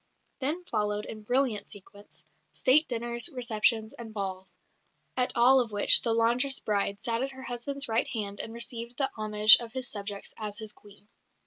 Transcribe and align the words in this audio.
Then 0.39 0.63
followed, 0.63 1.05
in 1.05 1.21
brilliant 1.21 1.67
sequence, 1.67 2.25
State 2.53 2.87
dinners, 2.89 3.29
receptions, 3.29 3.93
and 3.93 4.11
balls, 4.11 4.51
at 5.15 5.31
all 5.35 5.59
of 5.59 5.71
which 5.71 6.01
the 6.01 6.11
laundress 6.11 6.59
bride 6.59 6.99
sat 7.03 7.21
at 7.21 7.33
her 7.33 7.43
husband's 7.43 7.87
right 7.87 8.07
hand 8.07 8.39
and 8.39 8.51
received 8.51 8.97
the 8.97 9.11
homage 9.15 9.57
of 9.59 9.73
his 9.73 9.87
subjects 9.87 10.33
as 10.37 10.57
his 10.57 10.73
Queen. 10.73 11.07